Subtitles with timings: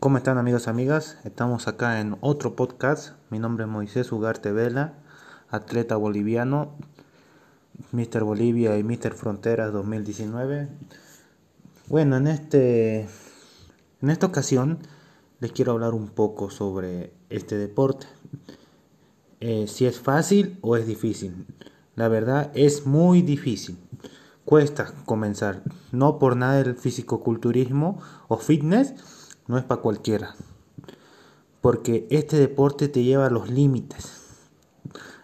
[0.00, 1.18] ¿Cómo están amigos y amigas?
[1.24, 3.16] Estamos acá en otro podcast.
[3.28, 4.94] Mi nombre es Moisés Ugarte Vela,
[5.50, 6.72] atleta boliviano,
[7.92, 8.24] Mr.
[8.24, 9.12] Bolivia y Mr.
[9.12, 10.70] Fronteras 2019.
[11.88, 13.08] Bueno, en, este,
[14.00, 14.78] en esta ocasión
[15.38, 18.06] les quiero hablar un poco sobre este deporte.
[19.40, 21.44] Eh, si es fácil o es difícil.
[21.94, 23.76] La verdad es muy difícil.
[24.46, 25.62] Cuesta comenzar.
[25.92, 28.94] No por nada el fisicoculturismo o fitness
[29.50, 30.34] no es para cualquiera.
[31.60, 34.20] Porque este deporte te lleva a los límites.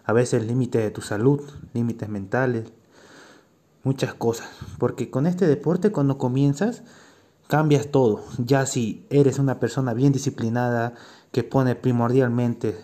[0.05, 1.41] A veces límites de tu salud,
[1.73, 2.73] límites mentales,
[3.85, 4.49] muchas cosas.
[4.79, 6.83] Porque con este deporte cuando comienzas
[7.47, 8.25] cambias todo.
[8.39, 10.95] Ya si eres una persona bien disciplinada,
[11.33, 12.77] que pone primordialmente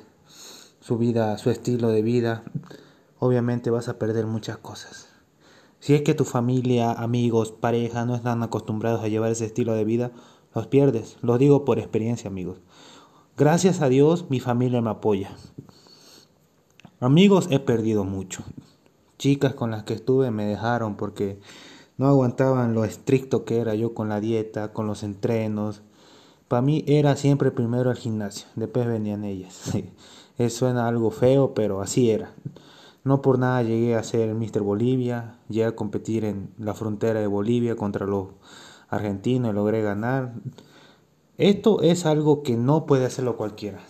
[0.80, 2.44] su vida, su estilo de vida,
[3.18, 5.08] obviamente vas a perder muchas cosas.
[5.80, 9.84] Si es que tu familia, amigos, pareja no están acostumbrados a llevar ese estilo de
[9.84, 10.12] vida,
[10.54, 11.16] los pierdes.
[11.22, 12.58] Lo digo por experiencia, amigos.
[13.36, 15.30] Gracias a Dios, mi familia me apoya.
[17.00, 18.44] Amigos, he perdido mucho.
[19.18, 21.40] Chicas con las que estuve me dejaron porque
[21.96, 25.82] no aguantaban lo estricto que era yo con la dieta, con los entrenos.
[26.48, 29.72] Para mí era siempre primero el gimnasio, después venían ellas.
[30.38, 32.32] Eso suena algo feo, pero así era.
[33.04, 34.60] No por nada llegué a ser Mr.
[34.60, 38.28] Bolivia, llegué a competir en la frontera de Bolivia contra los
[38.92, 40.34] argentinos y logré ganar.
[41.38, 43.80] Esto es algo que no puede hacerlo cualquiera.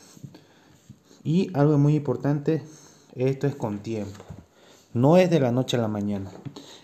[1.22, 2.62] Y algo muy importante,
[3.14, 4.24] esto es con tiempo.
[4.94, 6.30] No es de la noche a la mañana.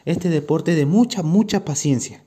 [0.05, 2.23] Este deporte es de mucha, mucha paciencia.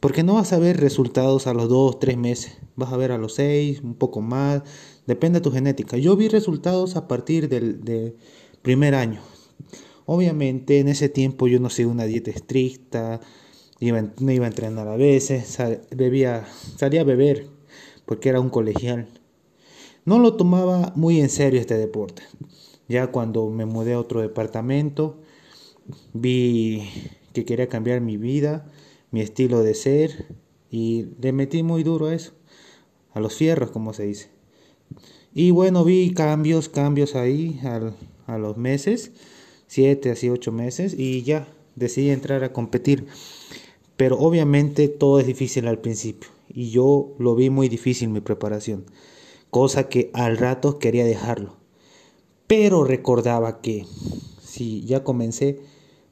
[0.00, 2.58] Porque no vas a ver resultados a los dos, tres meses.
[2.76, 4.62] Vas a ver a los seis, un poco más.
[5.06, 5.96] Depende de tu genética.
[5.96, 8.16] Yo vi resultados a partir del, de,
[8.62, 9.20] primer año.
[10.04, 13.20] Obviamente en ese tiempo yo no seguía una dieta estricta,
[13.80, 15.58] iba, no iba a entrenar a veces,
[15.90, 16.46] bebía,
[16.76, 17.46] salía a beber
[18.04, 19.08] porque era un colegial.
[20.04, 22.22] No lo tomaba muy en serio este deporte.
[22.88, 25.20] Ya cuando me mudé a otro departamento,
[26.12, 26.88] vi
[27.32, 28.70] que quería cambiar mi vida,
[29.10, 30.26] mi estilo de ser
[30.70, 32.32] y le metí muy duro a eso,
[33.12, 34.30] a los fierros como se dice.
[35.34, 37.94] Y bueno, vi cambios, cambios ahí al,
[38.26, 39.10] a los meses,
[39.66, 43.06] siete, así ocho meses, y ya decidí entrar a competir.
[43.96, 48.84] Pero obviamente todo es difícil al principio, y yo lo vi muy difícil mi preparación,
[49.50, 51.56] cosa que al rato quería dejarlo.
[52.46, 53.86] Pero recordaba que
[54.42, 55.60] si ya comencé,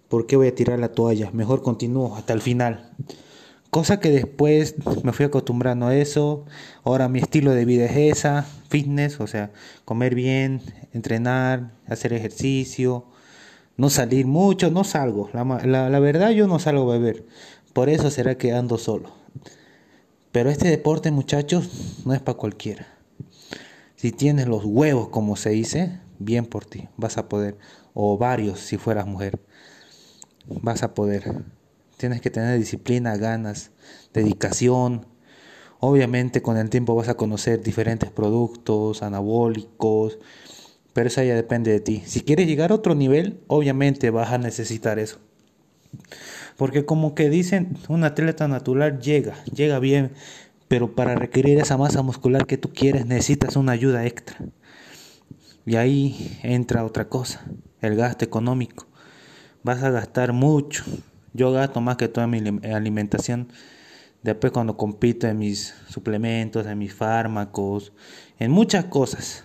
[0.09, 1.31] ¿por qué voy a tirar la toalla?
[1.33, 2.93] Mejor continúo hasta el final.
[3.71, 6.45] Cosa que después me fui acostumbrando a eso.
[6.85, 9.51] Ahora mi estilo de vida es esa, fitness, o sea,
[9.85, 10.61] comer bien,
[10.93, 13.07] entrenar, hacer ejercicio,
[13.77, 15.29] no salir mucho, no salgo.
[15.33, 15.45] La,
[15.91, 17.27] la verdad yo no salgo a beber.
[17.75, 19.11] Por eso será que ando solo.
[20.31, 22.87] Pero este deporte, muchachos, no es para cualquiera.
[23.97, 27.59] Si tienes los huevos, como se dice, bien por ti, vas a poder.
[27.93, 29.41] O varios, si fueras mujer,
[30.47, 31.43] vas a poder.
[31.97, 33.73] Tienes que tener disciplina, ganas,
[34.13, 35.07] dedicación.
[35.81, 40.19] Obviamente con el tiempo vas a conocer diferentes productos anabólicos,
[40.93, 42.05] pero eso ya depende de ti.
[42.07, 45.19] Si quieres llegar a otro nivel, obviamente vas a necesitar eso.
[46.57, 50.13] Porque como que dicen, un atleta natural llega, llega bien,
[50.69, 54.39] pero para requerir esa masa muscular que tú quieres necesitas una ayuda extra.
[55.67, 57.45] Y ahí entra otra cosa,
[57.81, 58.87] el gasto económico.
[59.63, 60.85] Vas a gastar mucho,
[61.33, 63.49] yo gasto más que toda mi alimentación.
[64.23, 67.93] Después cuando compito en mis suplementos, en mis fármacos,
[68.39, 69.45] en muchas cosas.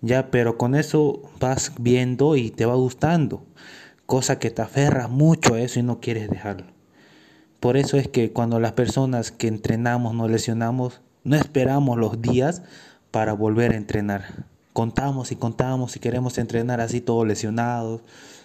[0.00, 3.44] Ya, pero con eso vas viendo y te va gustando.
[4.08, 6.68] Cosa que te aferras mucho a eso y no quieres dejarlo.
[7.60, 12.62] Por eso es que cuando las personas que entrenamos nos lesionamos, no esperamos los días
[13.10, 14.46] para volver a entrenar.
[14.72, 18.00] Contamos y contamos y queremos entrenar así todos lesionados.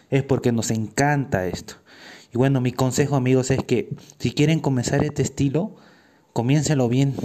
[0.09, 1.75] Es porque nos encanta esto.
[2.33, 3.87] Y bueno, mi consejo amigos es que
[4.19, 5.77] si quieren comenzar este estilo,
[6.33, 7.15] comiéncenlo bien.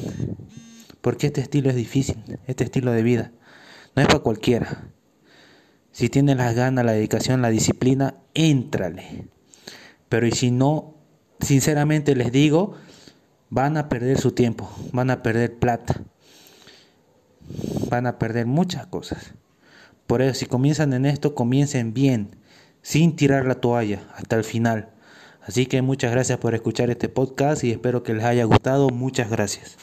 [1.00, 3.32] Porque este estilo es difícil, este estilo de vida.
[3.96, 4.92] No es para cualquiera.
[5.98, 9.26] Si tienes las ganas, la dedicación, la disciplina, éntrale.
[10.08, 10.94] Pero y si no,
[11.40, 12.76] sinceramente les digo,
[13.50, 16.00] van a perder su tiempo, van a perder plata,
[17.90, 19.34] van a perder muchas cosas.
[20.06, 22.36] Por eso, si comienzan en esto, comiencen bien,
[22.80, 24.90] sin tirar la toalla hasta el final.
[25.42, 28.88] Así que muchas gracias por escuchar este podcast y espero que les haya gustado.
[28.90, 29.76] Muchas gracias.